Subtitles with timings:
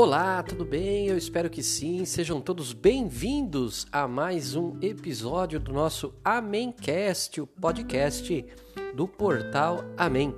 [0.00, 1.08] Olá, tudo bem?
[1.08, 2.04] Eu espero que sim.
[2.04, 8.46] Sejam todos bem-vindos a mais um episódio do nosso Amémcast, o podcast
[8.94, 10.32] do portal Amém.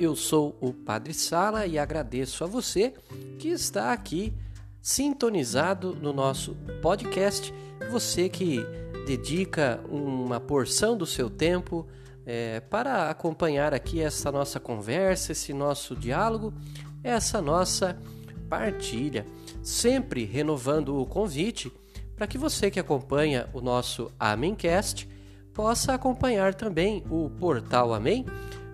[0.00, 2.94] Eu sou o Padre Sala e agradeço a você
[3.38, 4.34] que está aqui
[4.82, 7.54] sintonizado no nosso podcast.
[7.92, 8.58] Você que
[9.06, 11.86] dedica uma porção do seu tempo
[12.26, 16.52] é, para acompanhar aqui essa nossa conversa, esse nosso diálogo,
[17.04, 17.96] essa nossa
[18.48, 19.26] partilha,
[19.62, 21.72] sempre renovando o convite
[22.16, 25.08] para que você que acompanha o nosso Amencast
[25.52, 28.24] possa acompanhar também o Portal Amém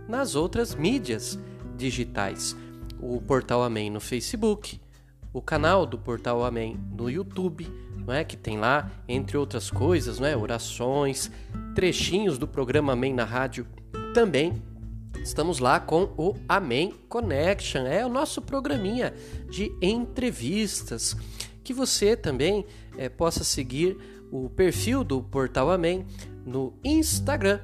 [0.09, 1.39] nas outras mídias
[1.77, 2.57] digitais.
[3.01, 4.81] O Portal Amém no Facebook,
[5.33, 8.23] o canal do Portal Amém no YouTube, não é?
[8.23, 11.31] Que tem lá, entre outras coisas, não é, orações,
[11.75, 13.67] trechinhos do programa Amém na rádio
[14.15, 14.63] também
[15.23, 19.15] Estamos lá com o Amém Connection, é o nosso programinha
[19.49, 21.17] de entrevistas.
[21.63, 22.67] Que você também
[22.99, 23.97] é, possa seguir
[24.33, 26.05] o perfil do Portal Amém
[26.45, 27.61] no Instagram.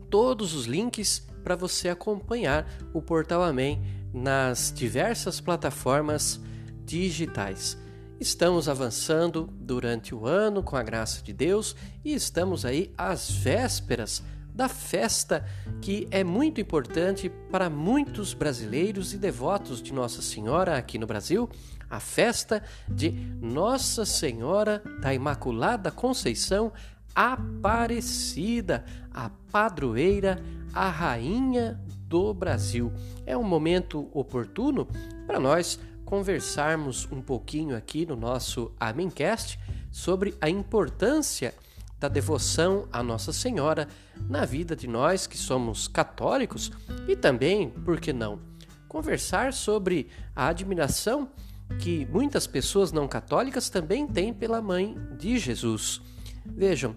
[0.09, 3.82] todos os links para você acompanhar o Portal Amém
[4.12, 6.41] nas diversas plataformas
[6.87, 7.77] digitais.
[8.19, 14.25] Estamos avançando durante o ano com a graça de Deus e estamos aí às vésperas
[14.59, 15.45] da festa
[15.81, 21.49] que é muito importante para muitos brasileiros e devotos de Nossa Senhora aqui no Brasil,
[21.89, 26.73] a festa de Nossa Senhora da Imaculada Conceição
[27.15, 30.43] Aparecida, a padroeira,
[30.75, 32.93] a rainha do Brasil.
[33.25, 34.89] É um momento oportuno
[35.25, 39.57] para nós conversarmos um pouquinho aqui no nosso Amencast
[39.89, 41.55] sobre a importância
[41.98, 43.88] da devoção a Nossa Senhora
[44.28, 46.70] na vida de nós que somos católicos
[47.09, 48.41] e também, por que não,
[48.88, 51.31] conversar sobre a admiração
[51.78, 56.00] que muitas pessoas não católicas também têm pela mãe de Jesus.
[56.47, 56.97] Vejam,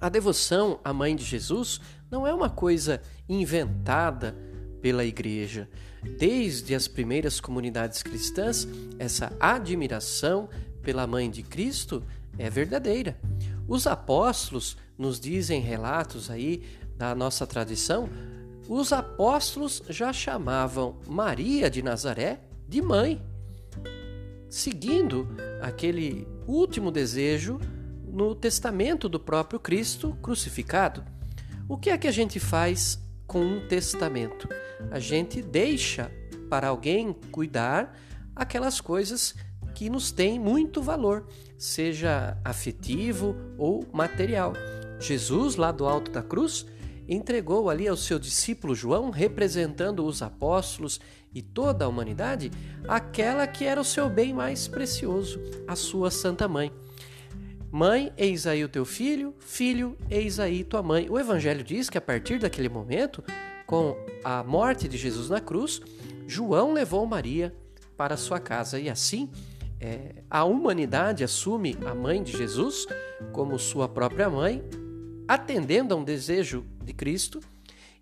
[0.00, 4.36] a devoção à mãe de Jesus não é uma coisa inventada
[4.80, 5.68] pela igreja.
[6.18, 8.66] Desde as primeiras comunidades cristãs,
[8.98, 10.48] essa admiração
[10.82, 12.02] pela mãe de Cristo
[12.36, 13.16] é verdadeira.
[13.72, 16.62] Os apóstolos nos dizem relatos aí
[16.94, 18.06] da nossa tradição,
[18.68, 23.22] os apóstolos já chamavam Maria de Nazaré de mãe,
[24.50, 25.26] seguindo
[25.62, 27.58] aquele último desejo
[28.06, 31.02] no testamento do próprio Cristo crucificado.
[31.66, 34.50] O que é que a gente faz com um testamento?
[34.90, 36.12] A gente deixa
[36.50, 37.98] para alguém cuidar
[38.36, 39.34] aquelas coisas
[39.82, 41.26] que nos têm muito valor,
[41.58, 44.52] seja afetivo ou material.
[45.00, 46.64] Jesus, lá do alto da cruz,
[47.08, 51.00] entregou ali ao seu discípulo João, representando os apóstolos
[51.34, 52.52] e toda a humanidade,
[52.86, 56.70] aquela que era o seu bem mais precioso, a sua Santa Mãe.
[57.68, 61.10] Mãe, eis aí o teu filho, filho, eis aí tua mãe.
[61.10, 63.20] O Evangelho diz que a partir daquele momento,
[63.66, 65.80] com a morte de Jesus na cruz,
[66.28, 67.52] João levou Maria
[67.96, 69.28] para sua casa e assim
[69.82, 72.86] é, a humanidade assume a mãe de Jesus
[73.32, 74.62] como sua própria mãe,
[75.26, 77.40] atendendo a um desejo de Cristo,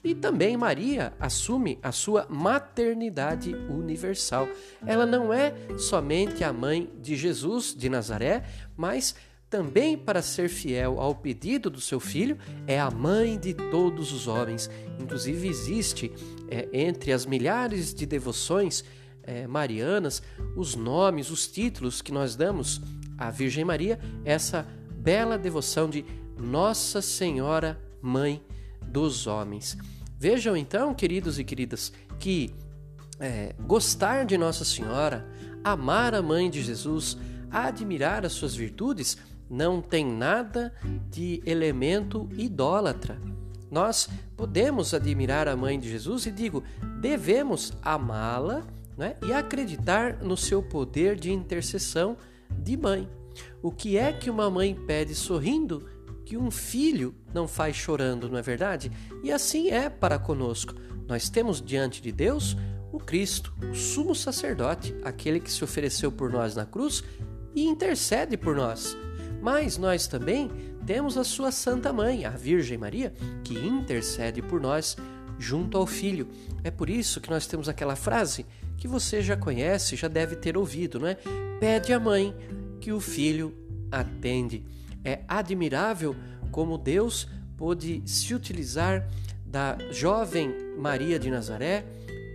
[0.05, 4.47] e também Maria assume a sua maternidade universal.
[4.87, 8.45] Ela não é somente a mãe de Jesus de Nazaré,
[8.77, 9.15] mas
[9.49, 14.29] também para ser fiel ao pedido do seu filho, é a mãe de todos os
[14.29, 14.71] homens.
[14.99, 16.13] Inclusive, existe
[16.49, 18.85] é, entre as milhares de devoções
[19.23, 20.23] é, marianas,
[20.57, 22.81] os nomes, os títulos que nós damos
[23.17, 26.05] à Virgem Maria, essa bela devoção de
[26.39, 28.43] Nossa Senhora Mãe
[28.83, 29.77] dos Homens.
[30.19, 32.55] Vejam então, queridos e queridas, que
[33.19, 35.27] é, gostar de Nossa Senhora,
[35.63, 37.17] amar a Mãe de Jesus,
[37.51, 39.17] admirar as suas virtudes,
[39.51, 40.73] não tem nada
[41.11, 43.21] de elemento idólatra.
[43.71, 46.65] nós podemos admirar a mãe de Jesus e digo,
[47.01, 48.67] devemos amá-la
[49.01, 52.19] né, e acreditar no seu poder de intercessão
[52.51, 53.09] de mãe.
[53.63, 55.89] O que é que uma mãe pede sorrindo
[56.27, 58.93] que um filho não faz chorando, não é verdade?
[59.25, 60.75] E assim é para conosco.
[61.09, 62.55] Nós temos diante de Deus
[62.93, 67.03] o Cristo, o sumo sacerdote, aquele que se ofereceu por nós na cruz
[67.55, 68.95] e intercede por nós.
[69.41, 70.51] Mas nós também
[70.85, 74.95] temos a sua Santa Mãe, a Virgem Maria, que intercede por nós
[75.39, 76.29] junto ao Filho.
[76.63, 78.45] É por isso que nós temos aquela frase
[78.81, 81.19] que você já conhece, já deve ter ouvido, não é?
[81.61, 82.35] Pede à mãe
[82.81, 83.55] que o filho
[83.93, 84.65] atende.
[85.05, 86.17] É admirável
[86.51, 87.29] como Deus
[87.59, 89.07] pôde se utilizar
[89.45, 91.85] da jovem Maria de Nazaré,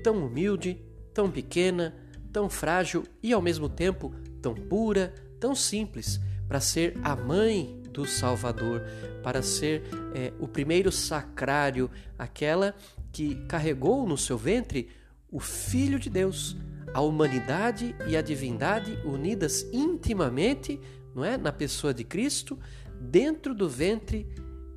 [0.03, 0.80] tão humilde,
[1.15, 1.95] tão pequena,
[2.31, 8.06] tão frágil e ao mesmo tempo tão pura, tão simples, para ser a mãe do
[8.06, 8.83] Salvador,
[9.24, 9.81] para ser
[10.13, 11.89] é, o primeiro sacrário,
[12.19, 12.75] aquela
[13.12, 14.89] que carregou no seu ventre
[15.36, 16.56] o Filho de Deus,
[16.94, 20.80] a humanidade e a divindade unidas intimamente,
[21.14, 22.58] não é, na pessoa de Cristo,
[23.02, 24.26] dentro do ventre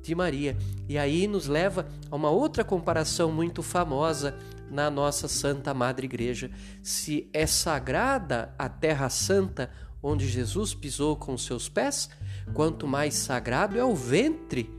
[0.01, 0.57] de Maria.
[0.89, 4.37] E aí nos leva a uma outra comparação muito famosa
[4.69, 6.51] na nossa Santa Madre Igreja.
[6.83, 9.71] Se é sagrada a Terra Santa
[10.03, 12.09] onde Jesus pisou com seus pés,
[12.53, 14.69] quanto mais sagrado é o ventre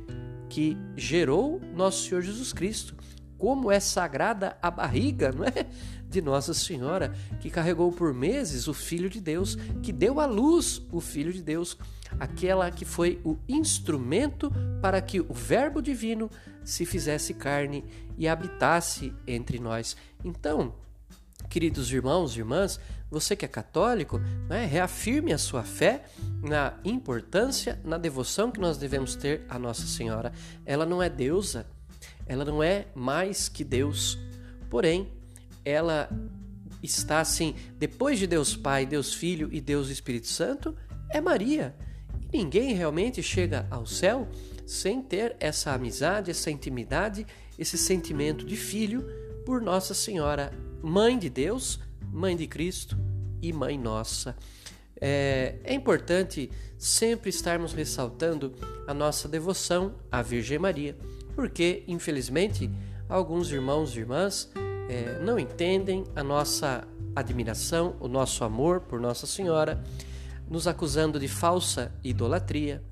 [0.51, 3.00] que gerou nosso Senhor Jesus Cristo.
[3.41, 5.67] Como é sagrada a barriga, não é?
[6.07, 10.83] De Nossa Senhora, que carregou por meses o Filho de Deus, que deu à luz
[10.93, 11.79] o Filho de Deus,
[12.19, 14.53] aquela que foi o instrumento
[14.83, 16.31] para que o Verbo divino
[16.63, 17.83] se fizesse carne
[18.19, 19.97] e habitasse entre nós.
[20.23, 20.75] Então,
[21.49, 22.79] queridos irmãos e irmãs,
[23.11, 24.21] você que é católico,
[24.51, 26.05] né, reafirme a sua fé
[26.43, 30.31] na importância, na devoção que nós devemos ter à Nossa Senhora.
[30.67, 31.67] Ela não é deusa,
[32.31, 34.19] ela não é mais que Deus,
[34.71, 35.09] porém,
[35.65, 36.09] ela
[36.83, 40.75] está assim, depois de Deus Pai, Deus Filho e Deus Espírito Santo,
[41.11, 41.75] é Maria.
[42.33, 44.29] E ninguém realmente chega ao céu
[44.65, 47.27] sem ter essa amizade, essa intimidade,
[47.59, 49.05] esse sentimento de filho
[49.45, 51.81] por Nossa Senhora, Mãe de Deus
[52.13, 52.97] Mãe de Cristo
[53.41, 54.37] e Mãe Nossa.
[55.01, 58.55] É, é, importante sempre estarmos ressaltando
[58.87, 60.97] a nossa devoção à Virgem Maria,
[61.35, 62.71] porque, infelizmente,
[63.09, 64.51] alguns irmãos e irmãs
[64.89, 69.83] é, não entendem a nossa admiração, o nosso amor por Nossa Senhora,
[70.49, 72.83] nos acusando de falsa idolatria,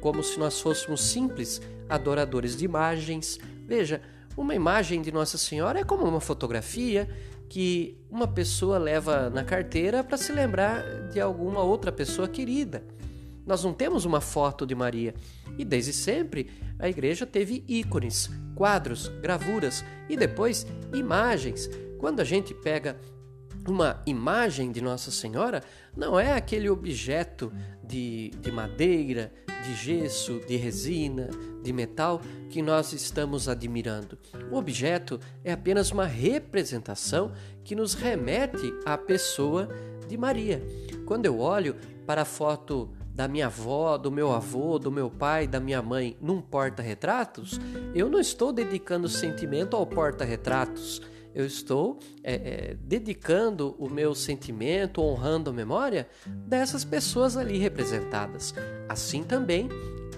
[0.00, 3.38] como se nós fôssemos simples adoradores de imagens.
[3.66, 4.00] Veja,
[4.36, 7.08] uma imagem de Nossa Senhora é como uma fotografia
[7.48, 12.82] que uma pessoa leva na carteira para se lembrar de alguma outra pessoa querida.
[13.46, 15.14] Nós não temos uma foto de Maria
[15.58, 21.68] e desde sempre a igreja teve ícones, quadros, gravuras e depois imagens.
[21.98, 22.98] Quando a gente pega
[23.68, 25.62] uma imagem de Nossa Senhora,
[25.96, 27.52] não é aquele objeto
[27.82, 31.30] de, de madeira, de gesso, de resina,
[31.62, 34.18] de metal que nós estamos admirando.
[34.50, 39.68] O objeto é apenas uma representação que nos remete à pessoa
[40.08, 40.60] de Maria.
[41.06, 45.46] Quando eu olho para a foto da minha avó, do meu avô, do meu pai,
[45.46, 47.60] da minha mãe num porta-retratos,
[47.94, 51.00] eu não estou dedicando sentimento ao porta-retratos.
[51.34, 58.54] Eu estou é, é, dedicando o meu sentimento, honrando a memória dessas pessoas ali representadas.
[58.86, 59.68] Assim também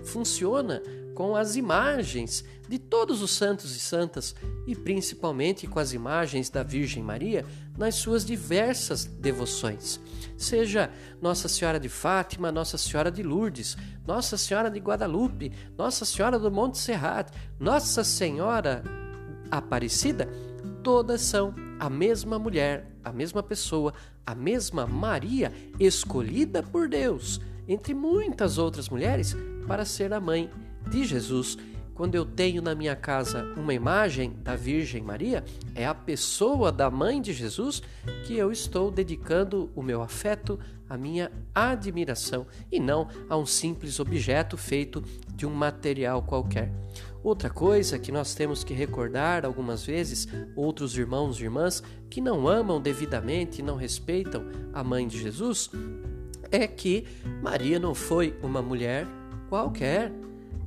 [0.05, 0.83] funciona
[1.15, 4.35] com as imagens de todos os santos e santas
[4.67, 7.45] e principalmente com as imagens da Virgem Maria
[7.77, 10.01] nas suas diversas devoções.
[10.37, 10.91] Seja
[11.21, 16.51] Nossa Senhora de Fátima, Nossa Senhora de Lourdes, Nossa Senhora de Guadalupe, Nossa Senhora do
[16.51, 18.83] Monte Serrat, Nossa Senhora
[19.51, 20.29] Aparecida,
[20.83, 23.93] todas são a mesma mulher, a mesma pessoa,
[24.27, 30.51] a mesma Maria escolhida por Deus, entre muitas outras mulheres, para ser a mãe
[30.89, 31.57] de Jesus.
[31.95, 35.45] Quando eu tenho na minha casa uma imagem da Virgem Maria,
[35.77, 37.81] é a pessoa da mãe de Jesus
[38.27, 44.01] que eu estou dedicando o meu afeto, a minha admiração e não a um simples
[44.01, 45.05] objeto feito
[45.37, 46.73] de um material qualquer.
[47.23, 52.47] Outra coisa que nós temos que recordar algumas vezes, outros irmãos e irmãs que não
[52.47, 55.71] amam devidamente e não respeitam a mãe de Jesus,
[56.51, 57.07] é que
[57.41, 59.07] Maria não foi uma mulher
[59.49, 60.13] qualquer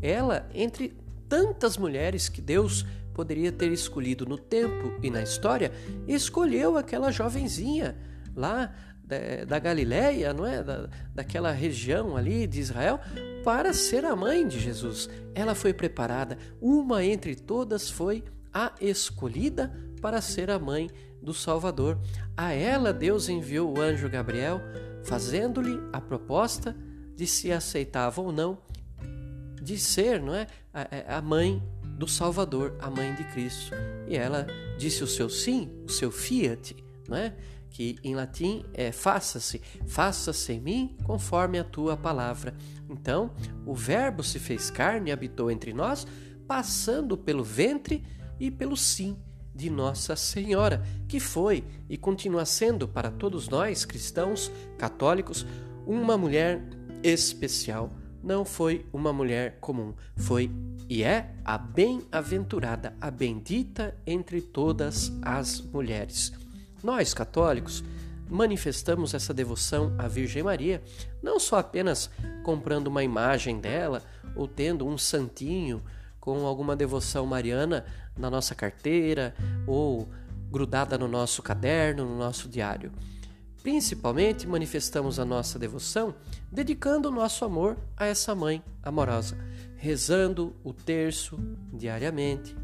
[0.02, 0.96] ela, entre
[1.28, 5.72] tantas mulheres que Deus poderia ter escolhido no tempo e na história,
[6.08, 7.98] escolheu aquela jovenzinha
[8.36, 8.74] lá
[9.04, 10.62] da, da Galileia, não é?
[10.62, 13.00] Da, daquela região ali de Israel,
[13.44, 15.10] para ser a mãe de Jesus.
[15.34, 18.24] Ela foi preparada, uma entre todas foi
[18.54, 20.90] a escolhida para ser a mãe
[21.22, 21.98] do Salvador.
[22.36, 24.62] A ela Deus enviou o anjo Gabriel,
[25.04, 26.76] fazendo-lhe a proposta
[27.16, 28.60] de se aceitava ou não
[29.68, 33.76] de ser, não é, a, a mãe do Salvador, a mãe de Cristo.
[34.08, 34.48] E ela
[34.78, 36.74] disse o seu sim, o seu fiat,
[37.10, 37.36] não é?
[37.70, 42.56] que em latim é faça-se, faça-se em mim conforme a tua palavra.
[42.90, 43.32] Então,
[43.66, 46.08] o Verbo se fez carne e habitou entre nós,
[46.48, 48.06] passando pelo ventre
[48.40, 49.18] e pelo sim
[49.54, 55.46] de Nossa Senhora, que foi e continua sendo para todos nós cristãos, católicos,
[55.86, 56.64] uma mulher
[57.04, 57.92] especial.
[58.28, 60.52] Não foi uma mulher comum, foi
[60.90, 66.34] e é a bem-aventurada, a bendita entre todas as mulheres.
[66.84, 67.86] Nós, católicos,
[68.30, 70.84] manifestamos essa devoção à Virgem Maria
[71.24, 72.10] não só apenas
[72.44, 74.04] comprando uma imagem dela
[74.36, 75.82] ou tendo um santinho
[76.20, 77.86] com alguma devoção mariana
[78.18, 79.34] na nossa carteira
[79.66, 80.06] ou
[80.52, 82.92] grudada no nosso caderno, no nosso diário.
[83.64, 86.14] Principalmente manifestamos a nossa devoção
[86.52, 89.38] dedicando o nosso amor a essa mãe amorosa,
[89.76, 91.38] rezando o terço
[91.74, 92.56] diariamente,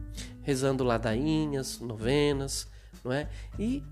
[0.42, 2.68] rezando ladainhas, novenas,
[3.04, 3.30] não é?
[3.60, 3.84] E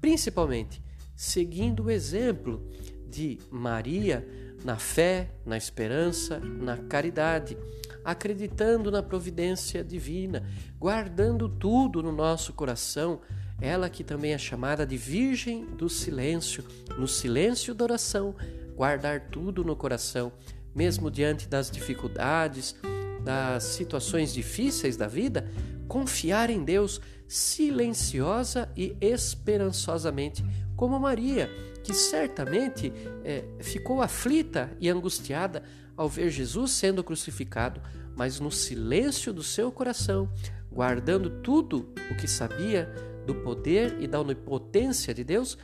[0.00, 0.82] principalmente
[1.16, 2.64] seguindo o exemplo
[3.08, 4.26] de Maria
[4.64, 7.56] na fé, na esperança, na caridade,
[8.04, 10.44] acreditando na providência divina,
[10.78, 13.20] guardando tudo no nosso coração,
[13.60, 16.64] ela que também é chamada de Virgem do Silêncio,
[16.96, 18.34] no silêncio da oração,
[18.78, 20.30] guardar tudo no coração,
[20.72, 22.76] mesmo diante das dificuldades,
[23.24, 25.50] das situações difíceis da vida,
[25.88, 30.44] confiar em Deus silenciosa e esperançosamente,
[30.76, 31.50] como Maria,
[31.82, 32.92] que certamente
[33.24, 35.64] é, ficou aflita e angustiada
[35.96, 37.82] ao ver Jesus sendo crucificado,
[38.16, 40.32] mas no silêncio do seu coração,
[40.70, 42.88] guardando tudo o que sabia
[43.26, 45.58] do poder e da onipotência de Deus,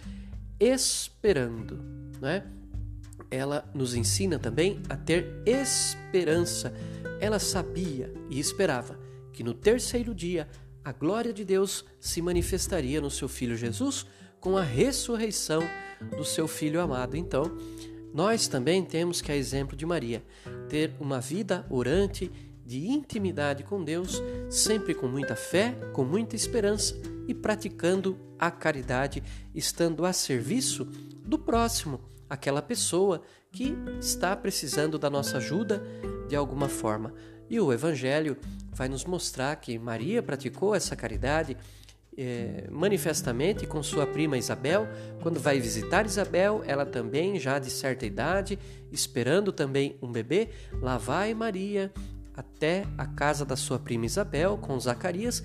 [0.59, 1.79] esperando,
[2.21, 2.45] não é?
[3.35, 6.73] Ela nos ensina também a ter esperança.
[7.21, 8.99] Ela sabia e esperava
[9.33, 10.49] que no terceiro dia
[10.85, 14.07] a glória de Deus se manifestaria no seu filho Jesus
[14.39, 15.63] com a ressurreição
[16.17, 17.17] do seu filho amado.
[17.17, 17.45] Então,
[18.13, 20.23] nós também temos que, a exemplo de Maria,
[20.69, 22.31] ter uma vida orante
[22.65, 26.95] de intimidade com Deus, sempre com muita fé, com muita esperança
[27.27, 29.23] e praticando a caridade,
[29.55, 30.85] estando a serviço
[31.25, 32.01] do próximo,
[32.35, 35.83] aquela pessoa que está precisando da nossa ajuda
[36.29, 37.15] de alguma forma.
[37.49, 38.37] E o Evangelho
[38.73, 41.57] vai nos mostrar que Maria praticou essa caridade
[42.17, 44.89] é, manifestamente com sua prima Isabel.
[45.23, 48.59] Quando vai visitar Isabel, ela também, já de certa idade,
[48.91, 50.51] esperando também um bebê,
[50.81, 51.93] lá vai Maria
[52.37, 55.43] até a casa da sua prima Isabel com Zacarias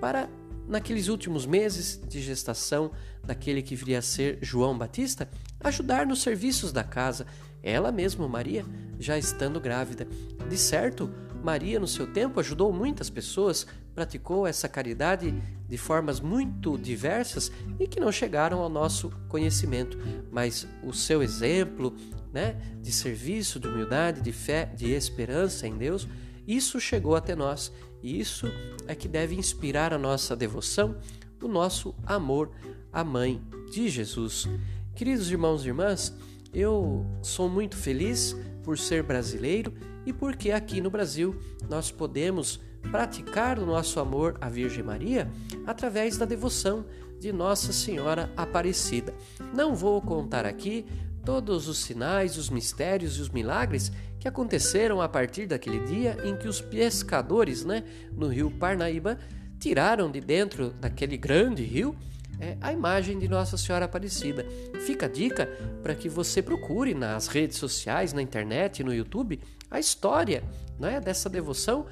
[0.00, 0.28] para,
[0.68, 2.90] naqueles últimos meses de gestação
[3.24, 5.28] daquele que viria a ser João Batista,
[5.60, 7.26] ajudar nos serviços da casa.
[7.62, 8.64] Ela mesma, Maria,
[8.98, 10.06] já estando grávida.
[10.48, 11.10] De certo,
[11.42, 15.34] Maria, no seu tempo, ajudou muitas pessoas, praticou essa caridade
[15.68, 19.98] de formas muito diversas e que não chegaram ao nosso conhecimento,
[20.30, 21.94] mas o seu exemplo,
[22.32, 26.08] né, de serviço, de humildade, de fé, de esperança em Deus,
[26.46, 27.72] isso chegou até nós
[28.02, 28.46] e isso
[28.86, 30.96] é que deve inspirar a nossa devoção,
[31.42, 32.50] o nosso amor
[32.92, 34.48] à Mãe de Jesus.
[34.94, 36.14] Queridos irmãos e irmãs,
[36.52, 39.72] eu sou muito feliz por ser brasileiro
[40.04, 41.34] e porque aqui no Brasil
[41.68, 45.30] nós podemos praticar o nosso amor à Virgem Maria
[45.66, 46.84] através da devoção
[47.18, 49.14] de Nossa Senhora Aparecida.
[49.54, 50.84] Não vou contar aqui
[51.24, 56.36] todos os sinais, os mistérios e os milagres que aconteceram a partir daquele dia em
[56.36, 59.18] que os pescadores, né, no rio Parnaíba,
[59.58, 61.96] tiraram de dentro daquele grande rio
[62.38, 64.46] é a imagem de Nossa Senhora Aparecida.
[64.86, 65.46] Fica a dica
[65.82, 70.44] para que você procure nas redes sociais, na internet, no YouTube, a história
[70.78, 71.86] né, dessa devoção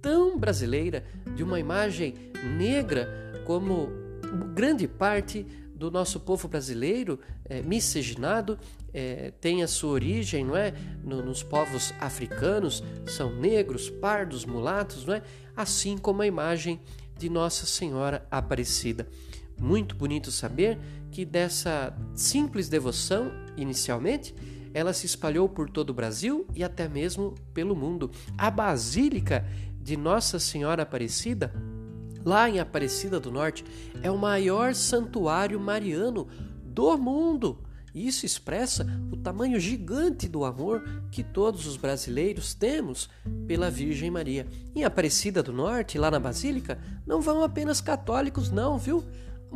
[0.00, 1.04] tão brasileira,
[1.34, 2.14] de uma imagem
[2.56, 3.90] negra como
[4.54, 8.58] grande parte do nosso povo brasileiro é, miscigenado
[8.92, 10.72] é, tem a sua origem não é
[11.04, 15.22] no, nos povos africanos são negros pardos mulatos não é
[15.54, 16.80] assim como a imagem
[17.18, 19.06] de Nossa Senhora Aparecida
[19.58, 20.78] muito bonito saber
[21.10, 24.34] que dessa simples devoção, inicialmente,
[24.74, 28.10] ela se espalhou por todo o Brasil e até mesmo pelo mundo.
[28.36, 29.46] A Basílica
[29.80, 31.54] de Nossa Senhora Aparecida,
[32.26, 33.64] lá em Aparecida do Norte,
[34.02, 36.26] é o maior santuário mariano
[36.64, 37.62] do mundo
[37.94, 43.08] E isso expressa o tamanho gigante do amor que todos os brasileiros temos
[43.46, 44.46] pela Virgem Maria.
[44.74, 49.02] Em Aparecida do Norte, lá na Basílica, não vão apenas católicos, não, viu?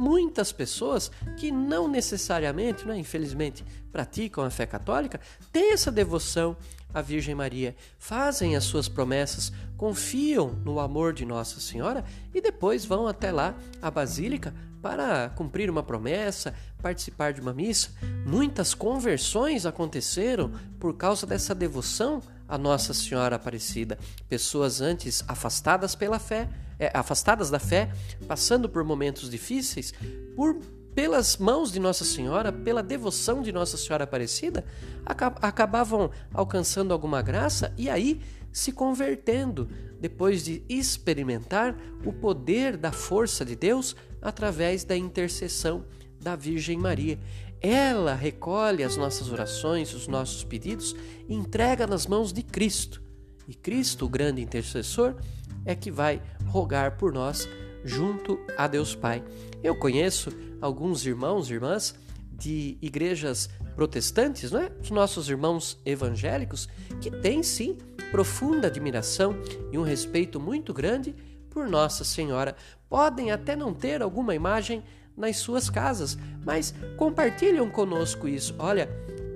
[0.01, 5.21] Muitas pessoas que não necessariamente, né, infelizmente, praticam a fé católica,
[5.53, 6.57] têm essa devoção
[6.93, 12.03] à Virgem Maria, fazem as suas promessas, confiam no amor de Nossa Senhora
[12.35, 17.91] e depois vão até lá, a Basílica, para cumprir uma promessa, participar de uma missa.
[18.27, 23.99] Muitas conversões aconteceram por causa dessa devoção a Nossa Senhora Aparecida.
[24.29, 26.49] Pessoas antes afastadas pela fé,
[26.81, 27.93] é, afastadas da fé,
[28.27, 29.93] passando por momentos difíceis,
[30.35, 30.59] por
[30.95, 34.65] pelas mãos de Nossa Senhora, pela devoção de Nossa Senhora Aparecida,
[35.07, 38.21] acabavam alcançando alguma graça e aí
[38.53, 39.69] se convertendo,
[40.01, 45.85] depois de experimentar o poder da força de Deus através da intercessão
[46.21, 47.19] da Virgem Maria.
[47.61, 50.97] Ela recolhe as nossas orações, os nossos pedidos
[51.29, 53.03] e entrega nas mãos de Cristo.
[53.47, 55.17] E Cristo, o grande intercessor,
[55.65, 57.49] é que vai rogar por nós
[57.85, 59.23] junto a Deus Pai.
[59.63, 61.95] Eu conheço alguns irmãos e irmãs
[62.33, 64.73] de igrejas protestantes, não é?
[64.83, 66.69] Os nossos irmãos evangélicos,
[67.01, 67.77] que têm sim
[68.11, 69.37] profunda admiração
[69.71, 71.15] e um respeito muito grande
[71.51, 72.57] por Nossa Senhora.
[72.89, 74.83] Podem até não ter alguma imagem
[75.17, 78.55] nas suas casas, mas compartilham conosco isso.
[78.59, 78.89] Olha,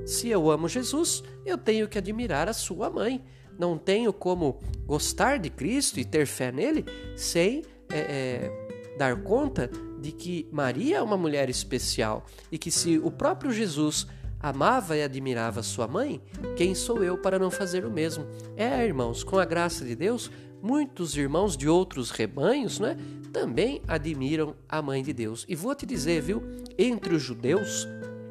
[0.06, 3.24] se eu amo Jesus, eu tenho que admirar a sua mãe.
[3.58, 6.84] Não tenho como gostar de Cristo e ter fé nele
[7.16, 9.70] sem é, é, dar conta
[10.00, 14.06] de que Maria é uma mulher especial e que se o próprio Jesus
[14.40, 16.20] amava e admirava sua mãe,
[16.56, 18.26] quem sou eu para não fazer o mesmo?
[18.56, 20.30] É, irmãos, com a graça de Deus,
[20.62, 22.96] muitos irmãos de outros rebanhos, né,
[23.32, 25.46] também admiram a mãe de Deus.
[25.48, 26.42] E vou te dizer, viu,
[26.78, 27.88] entre os judeus,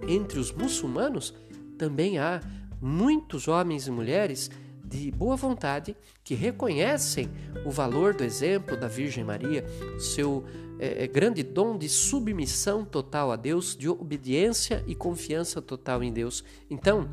[0.08, 1.34] entre os muçulmanos,
[1.78, 2.42] também há
[2.80, 4.52] muitos homens e mulheres
[4.94, 7.28] de boa vontade que reconhecem
[7.66, 9.66] o valor do exemplo da Virgem Maria,
[9.98, 10.46] seu
[10.80, 16.14] é, é, grande dom de submissão total a Deus, de obediência e confiança total em
[16.14, 16.44] Deus.
[16.70, 17.10] Então,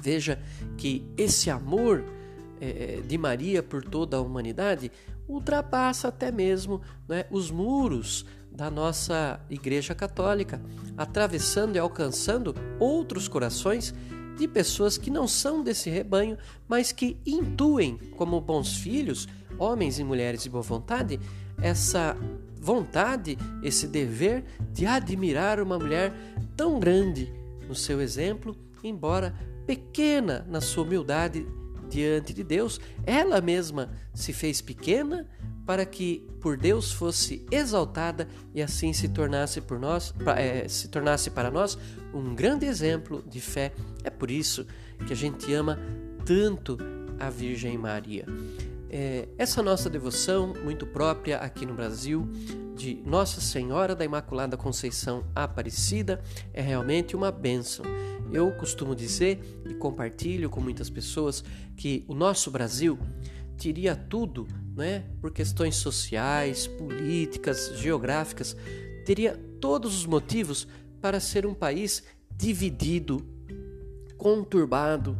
[0.00, 0.40] veja
[0.76, 2.04] que esse amor
[2.60, 4.92] é, de Maria por toda a humanidade
[5.28, 10.60] ultrapassa até mesmo né, os muros da nossa Igreja Católica,
[10.96, 13.94] atravessando e alcançando outros corações
[14.38, 20.04] de pessoas que não são desse rebanho, mas que intuem, como bons filhos, homens e
[20.04, 21.18] mulheres de boa vontade,
[21.60, 22.16] essa
[22.60, 26.12] vontade, esse dever de admirar uma mulher
[26.56, 27.32] tão grande
[27.68, 29.34] no seu exemplo, embora
[29.66, 31.46] pequena na sua humildade
[31.88, 35.26] diante de Deus, ela mesma se fez pequena
[35.68, 41.28] para que por Deus fosse exaltada e assim se tornasse por nós, é, se tornasse
[41.28, 41.76] para nós
[42.14, 43.74] um grande exemplo de fé.
[44.02, 44.66] É por isso
[45.06, 45.78] que a gente ama
[46.24, 46.78] tanto
[47.20, 48.24] a Virgem Maria.
[48.88, 52.26] É, essa nossa devoção, muito própria aqui no Brasil,
[52.74, 56.22] de Nossa Senhora da Imaculada Conceição Aparecida,
[56.54, 57.84] é realmente uma bênção.
[58.32, 61.44] Eu costumo dizer e compartilho com muitas pessoas
[61.76, 62.98] que o nosso Brasil
[63.58, 68.56] teria tudo, né, por questões sociais, políticas, geográficas,
[69.04, 70.68] teria todos os motivos
[71.00, 73.26] para ser um país dividido,
[74.16, 75.18] conturbado,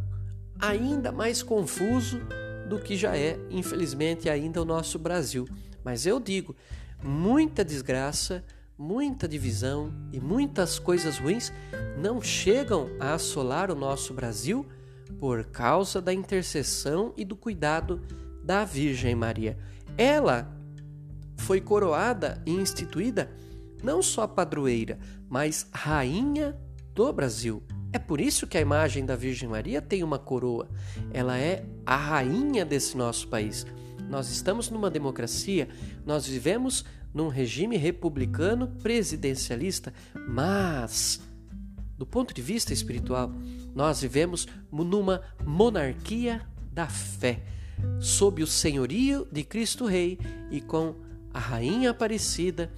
[0.60, 2.20] ainda mais confuso
[2.68, 5.46] do que já é, infelizmente, ainda o nosso Brasil.
[5.82, 6.54] Mas eu digo,
[7.02, 8.44] muita desgraça,
[8.76, 11.52] muita divisão e muitas coisas ruins
[11.98, 14.64] não chegam a assolar o nosso Brasil
[15.18, 18.00] por causa da intercessão e do cuidado
[18.48, 19.58] da Virgem Maria.
[19.98, 20.50] Ela
[21.36, 23.30] foi coroada e instituída
[23.82, 26.58] não só padroeira, mas rainha
[26.94, 27.62] do Brasil.
[27.92, 30.66] É por isso que a imagem da Virgem Maria tem uma coroa.
[31.12, 33.66] Ela é a rainha desse nosso país.
[34.08, 35.68] Nós estamos numa democracia,
[36.06, 39.92] nós vivemos num regime republicano presidencialista,
[40.26, 41.20] mas
[41.98, 43.30] do ponto de vista espiritual,
[43.74, 46.40] nós vivemos numa monarquia
[46.72, 47.42] da fé
[48.00, 50.18] sob o senhorio de Cristo Rei
[50.50, 50.94] e com
[51.32, 52.70] a Rainha Aparecida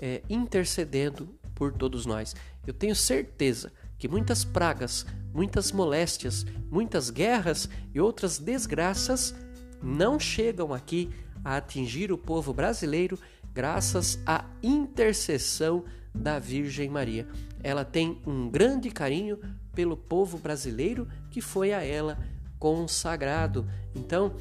[0.00, 2.34] é, intercedendo por todos nós.
[2.66, 9.34] Eu tenho certeza que muitas pragas, muitas moléstias, muitas guerras e outras desgraças
[9.82, 11.10] não chegam aqui
[11.44, 13.18] a atingir o povo brasileiro
[13.52, 17.26] graças à intercessão da Virgem Maria.
[17.62, 19.38] Ela tem um grande carinho
[19.74, 22.18] pelo povo brasileiro que foi a ela
[22.64, 23.68] consagrado.
[23.94, 24.36] Então,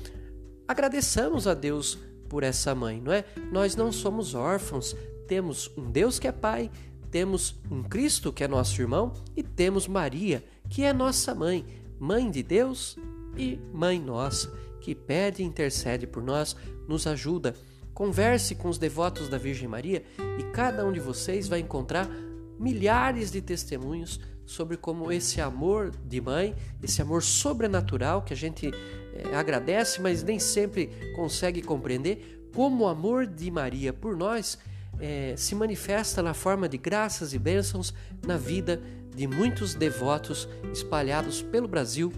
[0.66, 3.26] agradeçamos a Deus por essa mãe, não é?
[3.52, 4.96] Nós não somos órfãos,
[5.28, 6.72] temos um Deus que é Pai,
[7.12, 11.66] temos um Cristo, que é nosso irmão, e temos Maria, que é nossa mãe,
[12.00, 12.98] mãe de Deus
[13.36, 16.56] e mãe nossa, que pede e intercede por nós,
[16.88, 17.54] nos ajuda.
[17.94, 20.02] Converse com os devotos da Virgem Maria
[20.40, 22.10] e cada um de vocês vai encontrar
[22.58, 28.72] milhares de testemunhos sobre como esse amor de mãe, esse amor sobrenatural que a gente
[29.14, 34.58] é, agradece, mas nem sempre consegue compreender, como o amor de Maria por nós
[35.00, 37.94] é, se manifesta na forma de graças e bênçãos
[38.26, 38.82] na vida
[39.16, 42.12] de muitos devotos espalhados pelo Brasil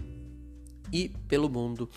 [0.92, 1.88] e pelo mundo.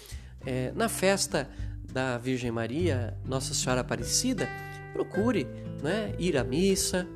[0.45, 1.49] É, na festa
[1.91, 4.47] da Virgem Maria, Nossa Senhora Aparecida,
[4.93, 5.45] procure
[5.81, 7.07] né, ir à missa,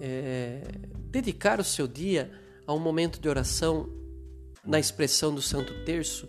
[0.00, 0.62] é,
[1.10, 2.30] dedicar o seu dia
[2.66, 3.88] a um momento de oração
[4.64, 6.28] na expressão do Santo Terço,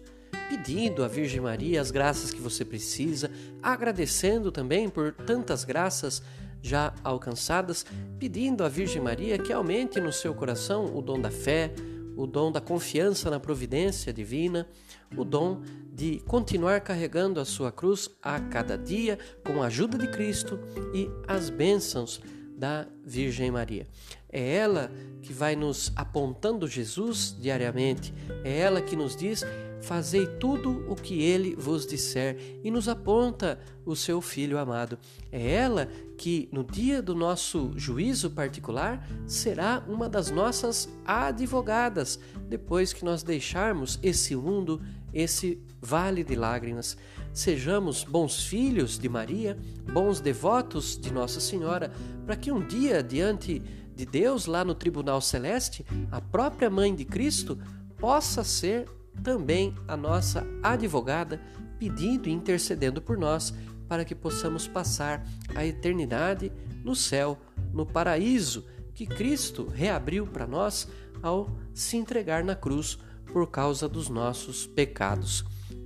[0.50, 3.30] pedindo à Virgem Maria as graças que você precisa,
[3.62, 6.22] agradecendo também por tantas graças
[6.62, 7.86] já alcançadas,
[8.20, 11.74] pedindo à Virgem Maria que aumente no seu coração o dom da fé,
[12.16, 14.68] o dom da confiança na providência divina,
[15.16, 15.62] o dom
[15.94, 20.60] de continuar carregando a sua cruz a cada dia com a ajuda de Cristo
[20.94, 22.22] e as bênçãos
[22.58, 23.88] da Virgem Maria.
[24.30, 28.14] É ela que vai nos apontando Jesus diariamente,
[28.44, 29.44] é ela que nos diz:
[29.82, 34.98] Fazei tudo o que ele vos disser, e nos aponta o seu Filho amado.
[35.32, 35.88] É ela
[36.18, 43.24] que, no dia do nosso juízo particular, será uma das nossas advogadas, depois que nós
[43.24, 44.82] deixarmos esse mundo,
[45.14, 46.98] esse vale de lágrimas.
[47.32, 49.58] Sejamos bons filhos de Maria,
[49.94, 51.92] bons devotos de Nossa Senhora,
[52.26, 53.62] para que um dia, diante
[53.98, 57.58] de Deus, lá no tribunal celeste, a própria mãe de Cristo
[57.98, 58.88] possa ser
[59.24, 61.42] também a nossa advogada,
[61.80, 63.52] pedindo e intercedendo por nós,
[63.88, 66.52] para que possamos passar a eternidade
[66.84, 67.40] no céu,
[67.74, 70.88] no paraíso que Cristo reabriu para nós
[71.24, 75.44] ao se entregar na cruz por causa dos nossos pecados.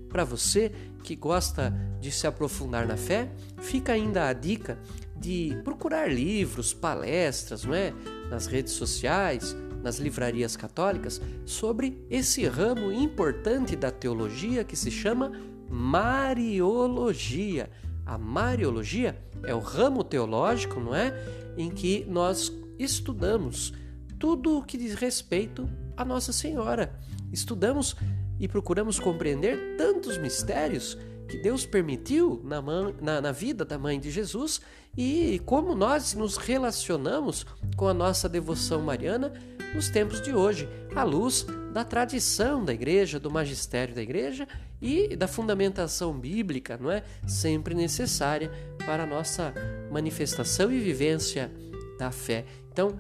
[0.10, 0.72] Para você
[1.04, 4.78] que gosta de se aprofundar na fé, fica ainda a dica
[5.22, 7.94] de procurar livros, palestras, não é?
[8.30, 15.32] nas redes sociais, nas livrarias católicas, sobre esse ramo importante da teologia que se chama
[15.70, 17.70] Mariologia.
[18.04, 21.14] A Mariologia é o ramo teológico, não é?
[21.56, 23.74] Em que nós estudamos
[24.18, 27.00] tudo o que diz respeito a Nossa Senhora.
[27.32, 27.96] Estudamos
[28.40, 30.98] e procuramos compreender tantos mistérios
[31.32, 32.62] que Deus permitiu na,
[33.02, 34.60] na, na, vida da mãe de Jesus
[34.98, 37.46] e como nós nos relacionamos
[37.78, 39.32] com a nossa devoção mariana
[39.74, 44.46] nos tempos de hoje, à luz da tradição da igreja, do magistério da igreja
[44.82, 47.02] e da fundamentação bíblica, não é?
[47.26, 48.52] Sempre necessária
[48.86, 49.54] para a nossa
[49.90, 51.50] manifestação e vivência
[51.98, 52.44] da fé.
[52.70, 52.98] Então,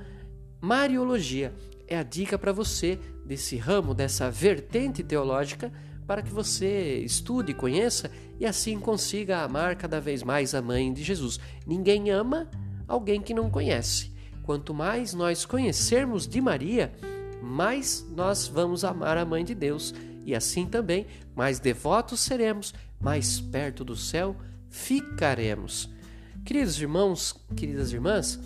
[0.62, 1.54] Mariologia
[1.86, 5.70] é a dica para você desse ramo, dessa vertente teológica
[6.05, 11.03] para que você estude, conheça e assim consiga amar cada vez mais a mãe de
[11.03, 11.39] Jesus.
[11.65, 12.49] Ninguém ama
[12.87, 14.11] alguém que não conhece.
[14.43, 16.91] Quanto mais nós conhecermos de Maria,
[17.41, 19.93] mais nós vamos amar a mãe de Deus
[20.25, 24.35] e assim também mais devotos seremos, mais perto do céu
[24.69, 25.89] ficaremos.
[26.45, 28.39] Queridos irmãos, queridas irmãs,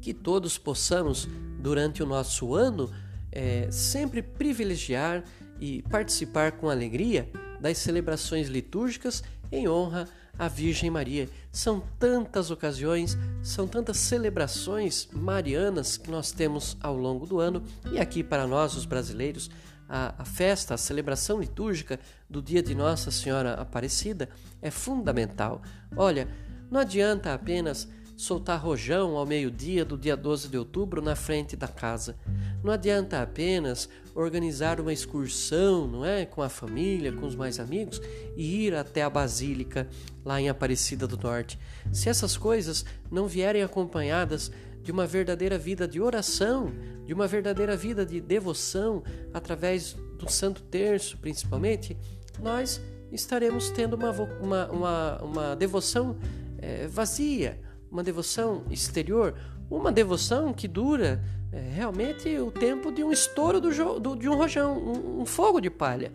[0.00, 1.26] que todos possamos,
[1.58, 2.90] durante o nosso ano,
[3.32, 5.24] é, sempre privilegiar
[5.60, 11.28] e participar com alegria das celebrações litúrgicas em honra à Virgem Maria.
[11.50, 17.62] São tantas ocasiões, são tantas celebrações marianas que nós temos ao longo do ano
[17.92, 19.50] e aqui para nós, os brasileiros,
[19.88, 24.28] a, a festa, a celebração litúrgica do dia de Nossa Senhora Aparecida
[24.60, 25.62] é fundamental.
[25.96, 26.28] Olha,
[26.70, 31.68] não adianta apenas soltar rojão ao meio-dia do dia 12 de outubro na frente da
[31.68, 32.16] casa.
[32.62, 38.00] Não adianta apenas organizar uma excursão, não é, com a família, com os mais amigos
[38.36, 39.88] e ir até a basílica
[40.24, 41.58] lá em Aparecida do Norte.
[41.92, 44.50] Se essas coisas não vierem acompanhadas
[44.82, 46.72] de uma verdadeira vida de oração,
[47.04, 51.96] de uma verdadeira vida de devoção através do Santo Terço, principalmente,
[52.40, 56.16] nós estaremos tendo uma, uma, uma, uma devoção
[56.58, 57.58] é, vazia,
[57.94, 59.36] uma devoção exterior,
[59.70, 64.34] uma devoção que dura é, realmente o tempo de um estouro do, do, de um
[64.34, 66.12] rojão, um, um fogo de palha.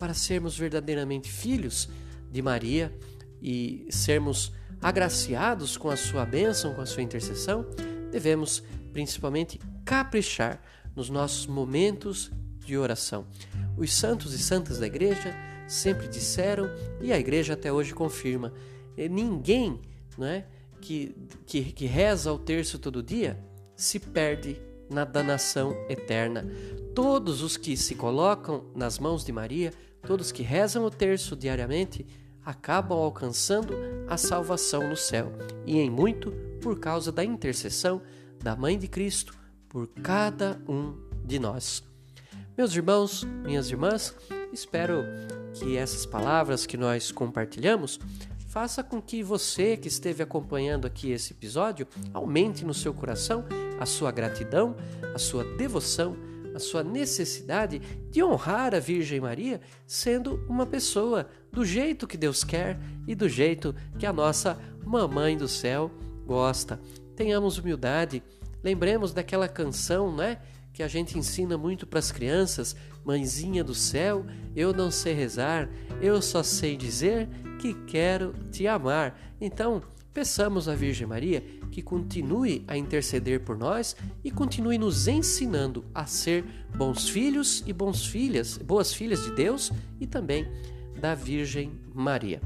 [0.00, 1.88] Para sermos verdadeiramente filhos
[2.28, 2.92] de Maria
[3.40, 7.64] e sermos agraciados com a sua bênção, com a sua intercessão,
[8.10, 8.60] devemos
[8.92, 10.60] principalmente caprichar
[10.96, 12.32] nos nossos momentos
[12.66, 13.26] de oração.
[13.76, 15.32] Os santos e santas da igreja
[15.68, 16.68] sempre disseram,
[17.00, 18.52] e a igreja até hoje confirma:
[19.08, 19.80] ninguém
[20.18, 20.46] não é,
[20.82, 21.14] que,
[21.46, 23.38] que, que reza o terço todo dia
[23.76, 26.44] se perde na danação eterna.
[26.94, 29.72] Todos os que se colocam nas mãos de Maria,
[30.06, 32.04] todos que rezam o terço diariamente,
[32.44, 33.74] acabam alcançando
[34.08, 35.32] a salvação no céu,
[35.64, 38.02] e em muito por causa da intercessão
[38.42, 41.84] da Mãe de Cristo por cada um de nós.
[42.58, 44.14] Meus irmãos, minhas irmãs,
[44.52, 45.04] espero
[45.54, 47.98] que essas palavras que nós compartilhamos
[48.52, 53.46] faça com que você que esteve acompanhando aqui esse episódio aumente no seu coração
[53.80, 54.76] a sua gratidão,
[55.14, 56.14] a sua devoção,
[56.54, 57.78] a sua necessidade
[58.10, 63.26] de honrar a Virgem Maria sendo uma pessoa do jeito que Deus quer e do
[63.26, 65.90] jeito que a nossa Mamãe do Céu
[66.26, 66.78] gosta.
[67.16, 68.22] Tenhamos humildade,
[68.62, 70.36] lembremos daquela canção, né?
[70.74, 75.68] Que a gente ensina muito para as crianças, Mãezinha do céu, eu não sei rezar,
[76.00, 77.28] eu só sei dizer
[77.62, 79.16] que quero te amar.
[79.40, 79.80] Então,
[80.12, 83.94] peçamos à Virgem Maria que continue a interceder por nós
[84.24, 86.44] e continue nos ensinando a ser
[86.76, 89.70] bons filhos e bons filhas, boas filhas de Deus
[90.00, 90.44] e também
[91.00, 92.42] da Virgem Maria.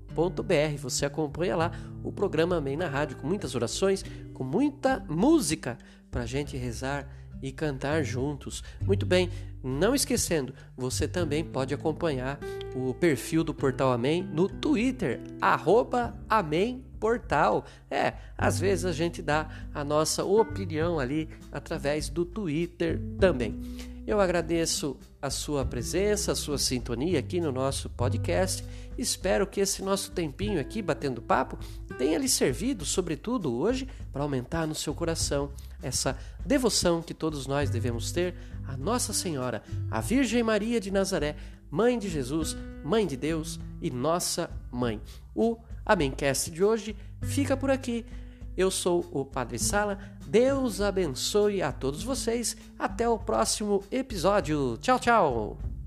[0.78, 5.78] Você acompanha lá o programa Amém na Rádio, com muitas orações, com muita música
[6.10, 7.08] para a gente rezar
[7.42, 8.62] e cantar juntos.
[8.82, 9.30] Muito bem,
[9.62, 12.38] não esquecendo, você também pode acompanhar
[12.74, 17.64] o perfil do Portal Amém no Twitter, arroba Amém Portal.
[17.90, 23.58] É, às vezes a gente dá a nossa opinião ali através do Twitter também.
[24.10, 28.64] Eu agradeço a sua presença, a sua sintonia aqui no nosso podcast.
[28.98, 31.56] Espero que esse nosso tempinho aqui batendo papo
[31.96, 37.70] tenha lhe servido, sobretudo hoje, para aumentar no seu coração essa devoção que todos nós
[37.70, 38.34] devemos ter
[38.66, 41.36] à Nossa Senhora, a Virgem Maria de Nazaré,
[41.70, 45.00] Mãe de Jesus, Mãe de Deus e Nossa Mãe.
[45.32, 48.04] O Amencast de hoje fica por aqui.
[48.56, 49.98] Eu sou o Padre Sala.
[50.26, 52.56] Deus abençoe a todos vocês.
[52.78, 54.76] Até o próximo episódio.
[54.80, 55.79] Tchau, tchau.